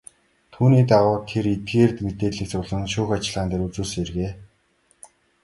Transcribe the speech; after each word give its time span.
Түүний 0.53 0.83
дагуу 0.91 1.17
тэр 1.31 1.45
эдгээр 1.53 1.91
мэдээллийг 2.05 2.47
цуглуулан 2.51 2.85
шүүх 2.93 3.09
ажиллагаан 3.15 3.49
дээр 3.49 3.65
үзүүлсэн 3.67 4.03
хэрэг. 4.07 4.33